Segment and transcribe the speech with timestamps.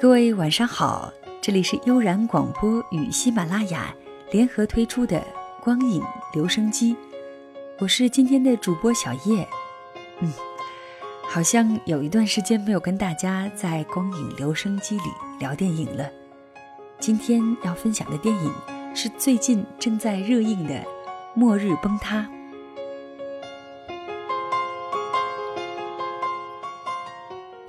[0.00, 3.94] 各位晚上好，这里是悠然广播与喜马拉雅
[4.30, 5.22] 联合推出的
[5.62, 6.02] 光影
[6.32, 6.96] 留声机，
[7.78, 9.46] 我是今天的主播小叶。
[10.20, 10.32] 嗯，
[11.28, 16.08] 好像有一段时间没有跟大家在光影留声机里聊电影了。
[16.98, 18.50] 今天要分享的电影
[18.94, 20.74] 是最近正在热映的
[21.34, 22.20] 《末日崩塌》。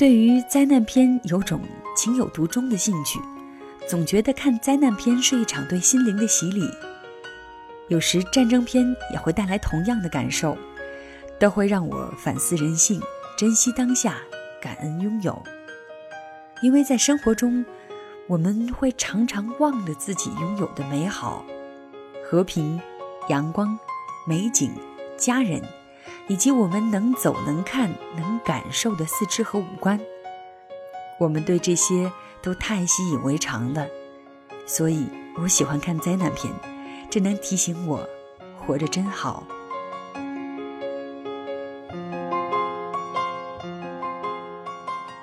[0.02, 1.62] 对于灾难片有种
[1.96, 3.20] 情有独钟的兴趣，
[3.88, 6.68] 总觉得看灾难片是一场对心灵的洗礼。
[7.88, 8.84] 有时战争片
[9.14, 10.58] 也会带来同样的感受，
[11.40, 13.00] 都会让我反思人性，
[13.38, 14.18] 珍惜当下，
[14.60, 15.40] 感恩拥有。
[16.64, 17.64] 因为在生活中，
[18.26, 21.46] 我们会常常忘了自己拥有的美好、
[22.26, 22.82] 和平、
[23.30, 23.78] 阳光、
[24.26, 24.72] 美景、
[25.16, 25.62] 家人，
[26.28, 30.00] 以及我们能走、能看、能感受的四肢和五官。
[31.20, 33.88] 我们对这些都太习以为常了，
[34.66, 35.06] 所以
[35.38, 36.54] 我喜欢看灾难片，
[37.10, 38.08] 这能提醒我
[38.58, 39.44] 活着真好。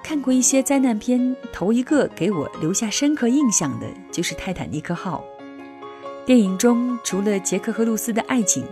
[0.03, 5.23] 看过一些灾难片，头一个给我留下深刻印象的就是《泰坦尼克号》。
[6.25, 8.65] 电影中除了杰克和露丝的爱情，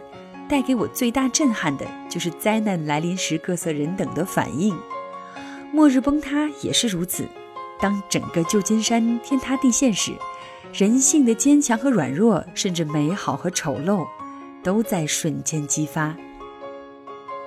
[0.49, 4.77] 带给我最大震撼的就是灾难来临时各色人等的反应。
[5.73, 7.27] 末日崩塌也是如此。
[7.79, 10.13] 当整个旧金山天塌地陷时，
[10.73, 14.07] 人性的坚强和软弱，甚至美好和丑陋，
[14.63, 16.17] 都在瞬间激发。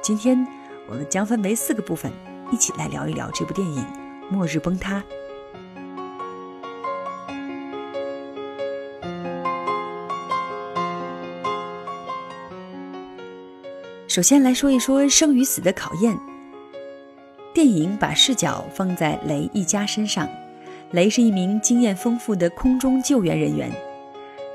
[0.02, 0.46] 今天
[0.88, 2.12] 我们将分为四个部分，
[2.52, 3.82] 一起来聊一聊这部电影
[4.30, 4.98] 《末日崩塌》。
[14.10, 16.18] 首先来说一说生与死的考验。
[17.54, 20.28] 电影把视角放在雷一家身上。
[20.90, 23.72] 雷是一名经验丰富的空中救援人员。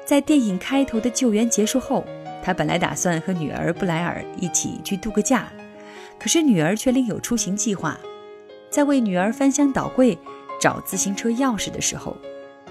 [0.05, 2.05] 在电影开头的救援结束后，
[2.43, 5.47] 他本来打算和女儿布莱尔一起去度个假，
[6.19, 7.97] 可是女儿却另有出行计划。
[8.71, 10.19] 在为女儿翻箱倒柜
[10.61, 12.17] 找自行车钥匙的时候，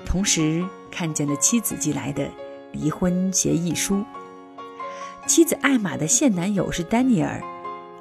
[0.06, 0.62] 同时
[0.92, 2.28] 看见了妻子寄来的
[2.74, 4.04] 离婚协议书。
[5.26, 7.42] 妻子艾玛的现男友是丹尼尔。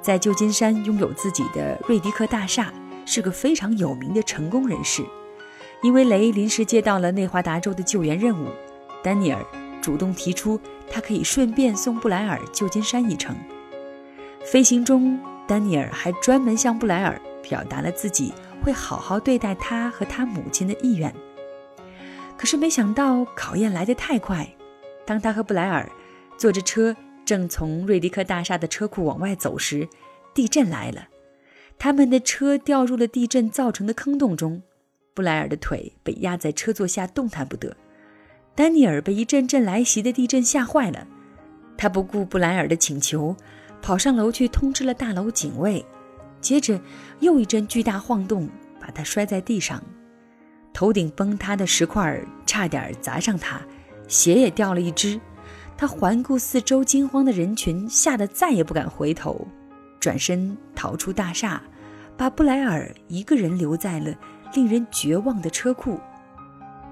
[0.01, 2.73] 在旧金山拥有自己的瑞迪克大厦，
[3.05, 5.01] 是个非常有名的成功人士。
[5.81, 8.49] 因为雷临时接到了内华达州的救援任务，
[9.01, 9.41] 丹尼尔
[9.81, 10.59] 主动提出
[10.91, 13.33] 他可以顺便送布莱尔旧金山一程。
[14.43, 15.17] 飞行中，
[15.47, 21.13] 丹尼尔还专门向布莱尔表达了自己会好好对待他和他母亲的意愿。
[22.37, 24.45] 可是没想到考验来得太快，
[25.05, 25.89] 当他和布莱尔
[26.37, 26.93] 坐着车。
[27.25, 29.87] 正从瑞迪克大厦的车库往外走时，
[30.33, 31.07] 地震来了，
[31.77, 34.61] 他们的车掉入了地震造成的坑洞中。
[35.13, 37.75] 布莱尔的腿被压在车座下，动弹不得。
[38.55, 41.07] 丹尼尔被一阵阵来袭的地震吓坏了，
[41.77, 43.35] 他不顾布莱尔的请求，
[43.81, 45.85] 跑上楼去通知了大楼警卫。
[46.41, 46.79] 接着
[47.19, 49.81] 又一阵巨大晃动，把他摔在地上，
[50.73, 53.61] 头顶崩塌的石块差点砸上他，
[54.07, 55.19] 鞋也掉了一只。
[55.83, 59.45] 他环顾四周，惊慌的人群吓得再也不敢回头，
[59.99, 61.61] 转身逃出大厦，
[62.15, 64.15] 把布莱尔一个人留在了
[64.53, 65.99] 令人绝望的车库。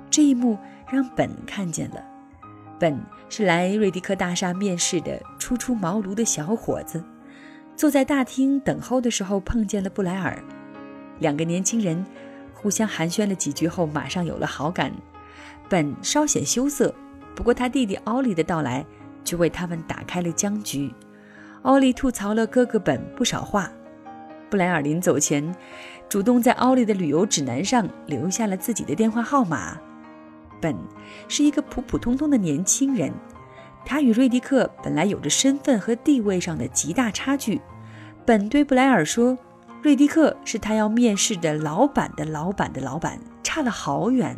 [0.10, 0.58] 这一幕
[0.92, 2.04] 让本看见了。
[2.78, 7.02] 本是来瑞迪克大厦面试的初出茅庐的小伙子，
[7.78, 10.44] 坐在大厅等候的时候碰见了布莱尔，
[11.20, 12.06] 两个年轻人
[12.54, 14.92] 互相寒暄了几句后，马上有了好感。
[15.70, 16.94] 本稍显羞涩。
[17.36, 18.86] 不过，他弟弟奥利的到来
[19.24, 20.94] 却为他们打开了僵局。
[21.64, 23.72] 奥利吐槽了哥哥本不少话。
[24.50, 25.56] 布莱尔临走前，
[26.10, 29.78] 主动在奥利的旅游指南上留下了自己的电话号码。
[30.60, 30.76] 本
[31.28, 33.14] 是一个普普通通的年轻人，
[33.86, 37.62] 他与瑞迪克本来有着身份和地位上的极大差距。
[38.26, 39.38] 本对布莱尔说
[39.82, 44.38] ：“瑞迪克是他要面试的老板的老板的老板，差了好远。”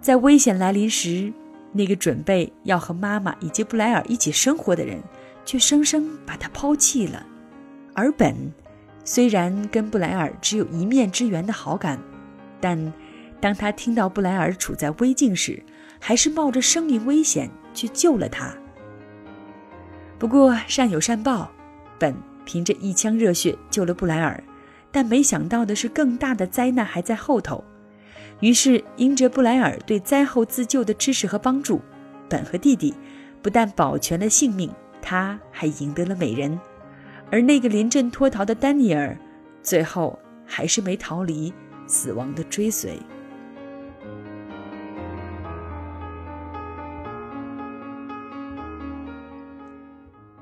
[0.00, 1.32] 在危险来临时。
[1.72, 5.02] 那个准备要和妈妈以及布莱尔一起生活的人，
[5.44, 7.24] 却生生把他抛弃了。
[7.94, 8.34] 而本
[9.04, 11.98] 虽然跟布莱尔只有一面之缘的好感，
[12.60, 12.92] 但
[13.40, 15.62] 当他听到布莱尔处在危境时，
[15.98, 18.54] 还是冒着生命危险去救了他。
[20.18, 21.50] 不过善有善报，
[21.98, 22.14] 本
[22.44, 24.42] 凭着一腔热血救了布莱尔，
[24.92, 27.64] 但没想到的是，更大的灾难还在后头。
[28.42, 31.80] 于是，因着布莱尔对灾后自救的知识和帮助，
[32.28, 32.92] 本和弟弟
[33.40, 34.68] 不但保全了性命，
[35.00, 36.58] 他还赢得了美人。
[37.30, 39.16] 而那个临阵脱逃的丹尼尔，
[39.62, 41.54] 最后还是没逃离，
[41.86, 42.98] 死亡的追随。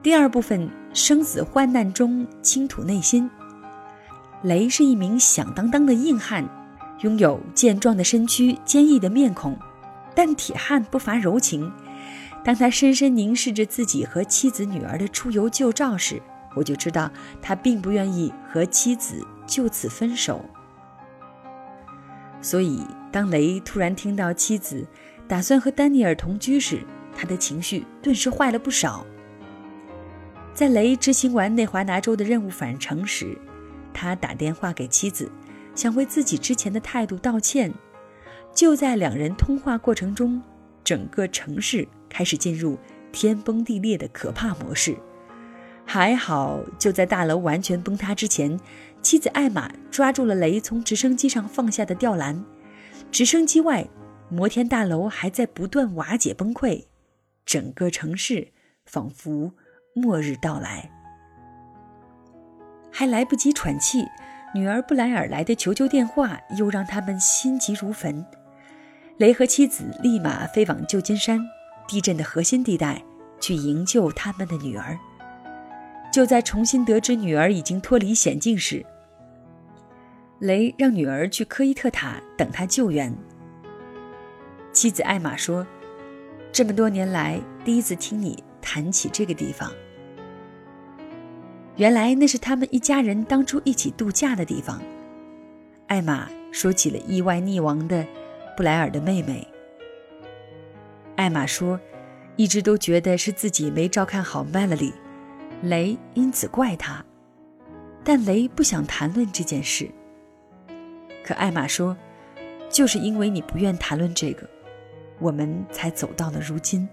[0.03, 3.31] 第二部分，生死患难中倾吐内心。
[4.43, 6.49] 雷是一名响当当的硬汉，
[7.01, 9.59] 拥有健壮的身躯、坚毅的面孔，
[10.15, 11.73] 但铁汉不乏柔情。
[12.43, 16.21] 当他深深凝视着自己和妻子、女儿的出游旧照时，
[16.55, 17.11] 我就知道
[17.41, 20.45] 他并不愿意和妻子就此分手。
[22.43, 22.83] 所以，
[23.13, 24.87] 当雷突然听到妻子
[25.29, 26.83] 打算和丹尼尔同居时，
[27.15, 29.05] 他的情绪顿时坏了不少。
[30.55, 33.37] 在雷执行完内华达州的任务返程时，
[33.93, 35.31] 他打电话给妻子，
[35.81, 37.73] 想为自己之前的态度道歉。
[38.55, 40.43] 就在两人通话过程中，
[40.85, 42.77] 整个城市开始进入
[43.13, 44.95] 天崩地裂的可怕模式。
[45.87, 48.61] 还好，就在大楼完全崩塌之前，
[49.01, 52.45] 妻子艾玛抓住了雷从直升机上放下的吊篮。
[53.11, 53.89] 直升机外，
[54.29, 56.85] 摩天大楼还在不断瓦解崩溃，
[57.47, 58.49] 整个城市
[58.85, 59.55] 仿佛……
[59.93, 60.89] 末日到来，
[62.93, 64.05] 还来不及喘气，
[64.55, 68.25] 女儿布莱尔来的求救电话又让他们心急如焚。
[69.19, 71.41] 雷和妻子立马飞往旧金山
[71.87, 73.03] 地震的核心地带，
[73.41, 74.99] 去营救他们的女儿。
[76.13, 78.85] 就在重新得知女儿已经脱离险境时，
[80.41, 83.15] 雷让女儿去科伊特塔等他救援。
[84.73, 85.67] 妻子艾玛说
[86.51, 89.73] ：“这么多年来，第一次听你。”谈起这个地方，
[91.81, 94.83] 原来那是他们一家人当初一起度假的地方。
[95.87, 98.07] 艾玛说起了意外溺亡的
[98.55, 99.49] 布莱尔的妹妹。
[101.17, 101.81] 艾玛说，
[102.37, 104.93] 一直都觉得是自己没照看好 Melody，
[105.63, 107.03] 雷因此怪他，
[108.05, 109.91] 但雷不想谈论这件事。
[111.25, 111.97] 可艾玛说，
[112.69, 114.47] 就是因为你不愿谈论这个，
[115.19, 116.87] 我们才走到了如今。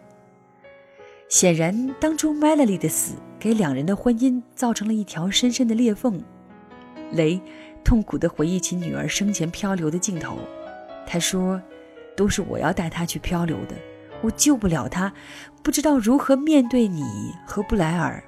[1.29, 6.23] 显然，当初 Melody 的死给两人的婚姻造成了一条深深的裂缝。
[7.11, 7.39] 雷
[7.83, 10.37] 痛苦地回忆起女儿生前漂流的镜头，
[11.05, 11.61] 他说
[12.15, 13.75] ：“都是我要带她去漂流的，
[14.21, 15.13] 我救不了她，
[15.61, 17.03] 不知道如何面对你
[17.45, 18.23] 和布莱尔。”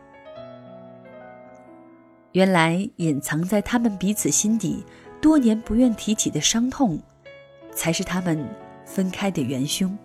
[2.33, 4.83] 原来，隐藏在他们彼此心底
[5.21, 7.01] 多年不愿提起的伤痛，
[7.71, 8.45] 才是他们
[8.85, 9.97] 分开的元凶。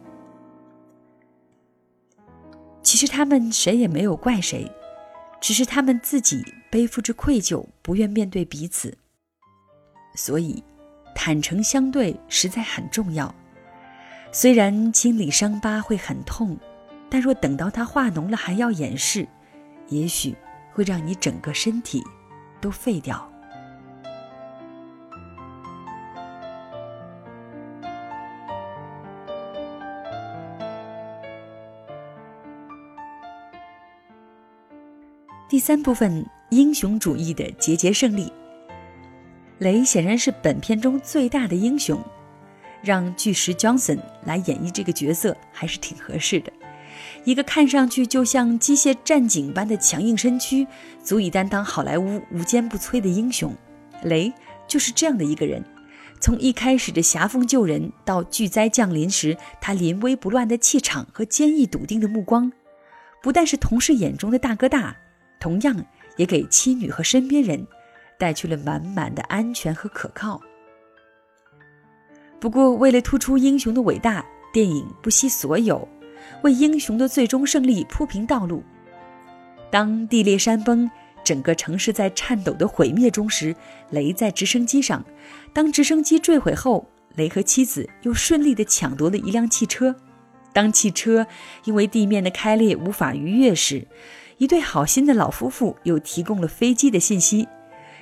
[2.95, 4.71] 其实他们谁也没有怪谁，
[5.41, 8.97] 只是他们自己背负着愧疚，不愿面对彼此。
[10.15, 10.63] 所以，
[11.13, 13.35] 坦诚相对实在很重要。
[14.31, 16.57] 虽然清理伤疤会很痛，
[17.11, 19.27] 但若等到它化脓了还要掩饰，
[19.89, 20.37] 也许
[20.73, 22.01] 会让你整个身体
[22.61, 23.29] 都废掉。
[35.55, 38.33] 第三部分，英雄主义的节节胜利。
[39.59, 42.03] 雷显然是本片中最大的英雄，
[42.83, 46.53] 让巨石 Johnson 来演绎这个角色还是挺合适的。
[47.23, 50.67] 一个看上去就像机械战警般的强硬身躯，
[51.05, 53.55] 足以担当好莱坞无坚不摧的英雄。
[54.03, 54.33] 雷
[54.67, 55.65] 就是这样的一个人。
[56.19, 62.51] 从一开始的狭缝救人，到巨灾降临时他临危不乱的气场和坚毅笃定的目光，
[63.23, 64.97] 不但是同事眼中的大哥大。
[65.41, 65.77] 同样
[66.17, 67.67] 也给妻女和身边人
[68.19, 70.41] 带去了满满的安全和可靠。
[72.41, 75.89] 不过，为了突出英雄的伟大，电影不惜所有，
[76.43, 78.63] 为英雄的最终胜利铺平道路。
[79.71, 80.91] 当地裂山崩，
[81.25, 83.57] 整个城市在颤抖的毁灭中时，
[83.91, 85.05] 雷在直升机上。
[85.53, 89.97] 当直升机坠毁后，雷和妻子又顺利地抢夺了一辆汽车。
[90.53, 91.27] 当汽车
[91.65, 93.89] 因为地面的开裂无法逾越时，
[94.39, 97.49] 一对好心的老夫妇又提供了飞机的信息，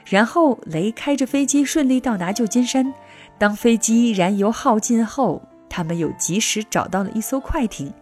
[0.07, 2.93] 然后雷开着飞机顺利到达旧金山。
[3.39, 7.93] 当飞机燃油耗尽后，他们又及时找到了一艘快艇，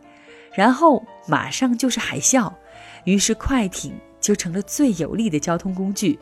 [0.54, 2.52] 然后马上就是海啸，
[3.04, 6.18] 于是快艇就成了最有力的交通工具。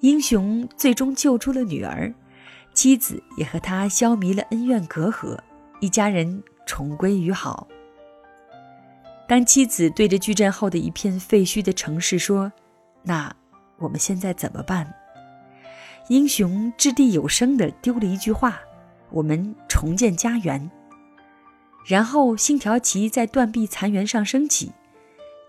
[0.00, 2.14] 英雄最终救出了女儿，
[2.72, 5.36] 妻子也和他消弭了恩怨隔阂，
[5.80, 7.66] 一家人重归于好。
[9.28, 12.50] 当妻子对着巨震后的一片废墟的城市说
[13.04, 13.30] ：“那
[13.76, 14.94] 我们现在怎么办？”
[16.08, 18.58] 英雄掷地有声地丢了一句话
[19.12, 20.70] ：“我们重建家园。”
[21.86, 24.72] 然后星条旗在断壁残垣上升起，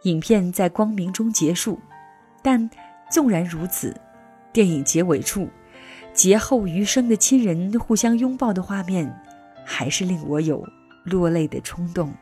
[0.03, 1.79] 影片在光明中结束。
[2.41, 2.69] 但
[3.09, 3.95] 纵然如此，
[4.51, 5.47] 电影结尾处，
[6.13, 9.21] 劫后余生的亲人互相拥抱的画面，
[9.65, 10.67] 还是令我有
[11.05, 12.13] 落泪的冲动。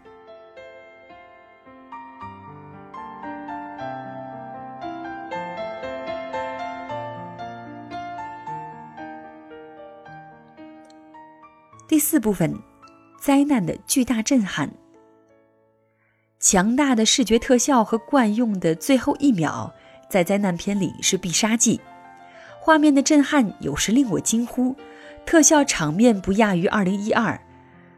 [11.88, 12.53] 第四部分，
[13.17, 14.70] 灾难的巨大震撼。
[16.38, 19.74] 强大的视觉特效和惯用的最后一秒，
[20.10, 21.79] 在灾难片里是必杀技。
[22.60, 24.75] 画面的震撼有时令我惊呼，
[25.25, 27.34] 特效场面不亚于《二零一二》。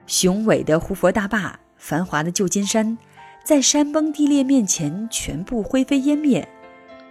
[0.06, 2.96] 雄伟的胡佛大坝，繁华的旧金山，
[3.44, 6.48] 在山崩地裂面前全部灰飞烟灭，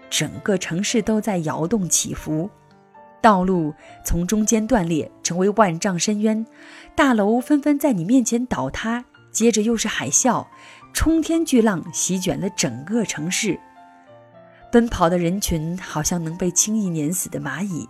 [0.08, 2.48] 整个城市都在摇动起伏。
[3.20, 6.44] 道路从中间断裂，成为万丈深渊；
[6.94, 10.46] 大楼纷纷在你面前倒塌，接着又是海啸，
[10.92, 13.58] 冲天巨浪席卷了整个城市。
[14.70, 17.88] 奔跑的人群好像能被轻易碾死的蚂蚁，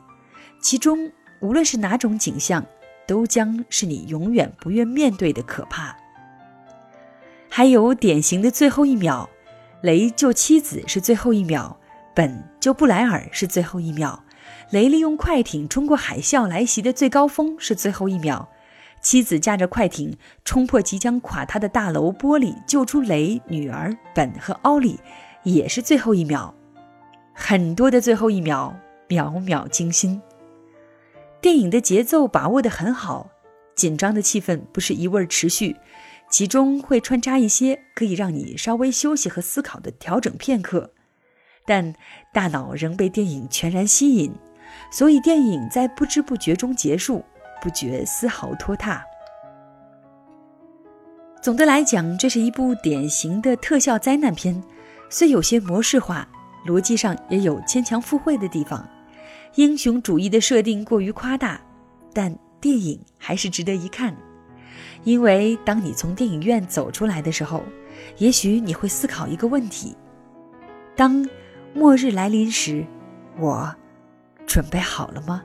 [0.61, 2.64] 其中无论是哪种景象，
[3.06, 5.97] 都将是你永远不愿面对的可怕。
[7.50, 9.28] 还有典型的最后一秒，
[9.82, 11.76] 雷救妻子是最后一秒，
[12.14, 14.23] 本救布莱尔是最后一秒。
[14.70, 18.46] 雷利用快艇冲过海啸来袭的最高峰是最后一秒，
[19.00, 25.00] 妻子驾着快艇冲破即将垮塌的大楼玻璃救出雷女儿本和奥利，
[25.42, 26.54] 也是最后一秒。
[27.32, 28.75] 很多的最后一秒，
[29.08, 30.20] 秒秒惊心。
[31.40, 33.30] 电影的节奏把握得很好，
[33.75, 35.76] 紧张的气氛不是一味持续，
[36.28, 40.90] 其中会穿插一些可以让你稍微休息和思考的调整片刻，
[41.64, 41.94] 但
[42.34, 44.34] 大脑仍被电影全然吸引。
[44.90, 47.25] 所以，电影在不知不觉中结束，
[47.62, 49.02] 不觉丝毫拖沓。
[51.42, 54.62] 总的来讲，这是一部典型的特效灾难片，
[55.09, 56.26] 虽有些模式化，
[56.66, 58.88] 逻辑上也有牵强附会的地方，
[59.54, 61.61] 英雄主义的设定过于夸大，
[62.12, 64.16] 但电影还是值得一看。
[65.04, 67.62] 因为当你从电影院走出来的时候，
[68.16, 69.97] 也许你会思考一个问题：
[70.97, 71.28] 当
[71.75, 72.85] 末日来临时，
[73.38, 73.75] 我。
[74.48, 75.42] 准备好了吗？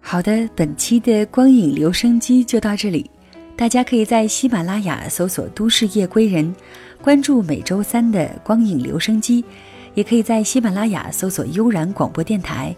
[0.00, 3.10] 好的，本期的光影留声机就到这里。
[3.56, 6.54] 大家可以在喜马拉雅搜索“都市夜归人”，
[7.02, 9.42] 关注每周三的光影留声机；
[9.94, 12.76] 也可以在喜马拉雅搜索“悠然广播电台”。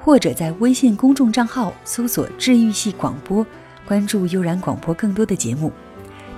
[0.00, 3.46] 或者在微信公众账号搜索“治愈系广播”，
[3.86, 5.70] 关注悠然广播更多的节目。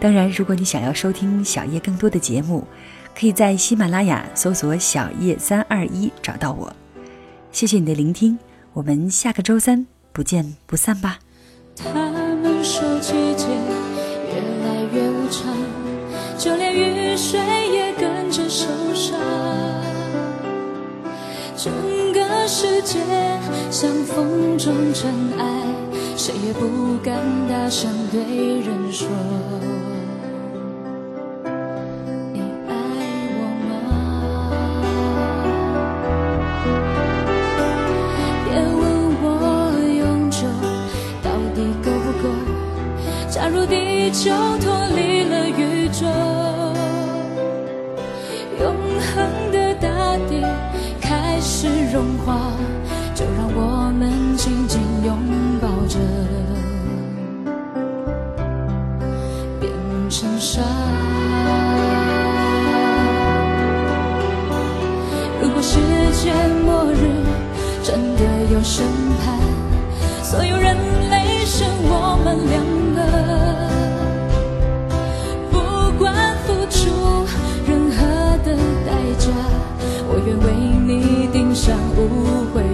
[0.01, 2.67] 当然，如果你想要收听小叶更多的节目，
[3.17, 6.73] 可以在喜马拉雅搜索“小叶三二一”找到我。
[7.53, 8.37] 谢谢你的聆听，
[8.73, 11.21] 我们下个周三不见不散吧。
[11.77, 11.89] 他
[12.43, 13.47] 们说季节
[14.27, 15.55] 越来越无常，
[16.37, 17.39] 就连雨水
[17.71, 19.17] 也跟着受伤。
[22.47, 22.99] 世界
[23.71, 25.45] 像风中尘埃，
[26.17, 27.15] 谁也不敢
[27.49, 28.21] 大声对
[28.61, 29.09] 人说。
[32.33, 32.75] 你爱
[33.39, 33.73] 我吗？
[38.45, 38.83] 别问
[39.23, 39.25] 我
[39.99, 40.39] 永久
[41.23, 42.25] 到底够不够。
[43.31, 44.31] 假如地球
[44.61, 46.07] 脱离了宇宙。
[48.61, 49.11] 永恒
[49.51, 49.89] 的大
[50.29, 50.45] 地
[51.45, 52.39] 是融化，
[53.17, 55.19] 就让我们紧紧拥
[55.61, 55.99] 抱着，
[59.61, 59.73] 变
[60.09, 60.63] 成沙。
[65.43, 65.81] 如果世
[66.13, 66.33] 界
[66.65, 67.11] 末日
[67.83, 68.23] 真的
[68.53, 68.87] 有审
[69.25, 69.37] 判，
[70.23, 70.77] 所有人
[71.11, 72.63] 类剩我们两
[72.95, 73.01] 个，
[75.51, 75.59] 不
[75.99, 76.15] 管
[76.47, 77.27] 付出
[77.67, 78.07] 任何
[78.45, 78.55] 的
[78.87, 79.27] 代价，
[80.09, 80.82] 我愿为你
[81.65, 81.79] 上。
[81.97, 82.72] 无悔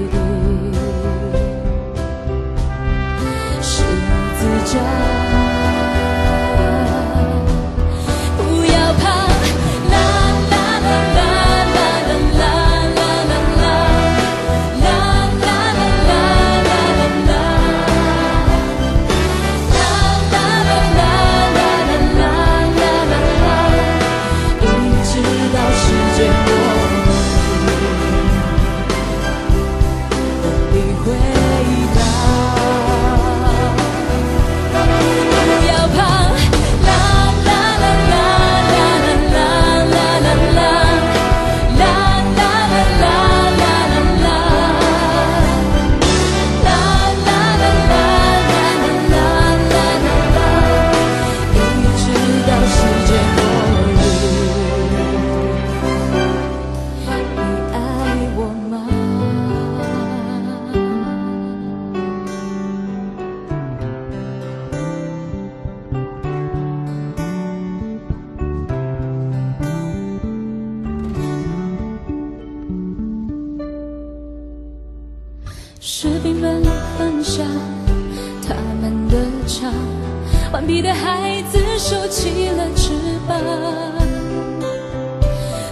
[81.89, 82.93] 收起了翅
[83.27, 83.41] 膀，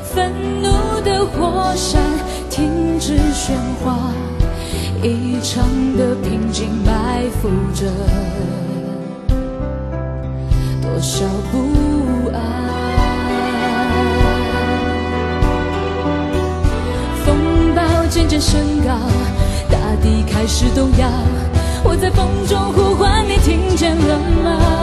[0.02, 0.32] 愤
[0.62, 0.70] 怒
[1.04, 2.00] 的火山
[2.49, 3.52] 停止喧
[3.85, 4.14] 哗，
[5.02, 5.62] 异常
[5.94, 7.85] 的平静埋伏着
[10.80, 12.40] 多少不安。
[17.26, 18.99] 风暴渐渐升高。
[19.68, 21.11] 大地开始动摇，
[21.85, 24.75] 我在风中呼唤你，听见了吗？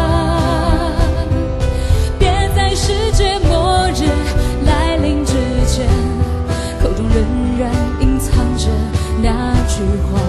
[3.95, 4.05] 日
[4.65, 5.33] 来临之
[5.67, 5.87] 前，
[6.81, 7.71] 口中仍然
[8.01, 8.67] 隐藏着
[9.21, 10.19] 那句话：